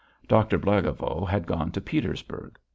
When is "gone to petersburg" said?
1.45-2.57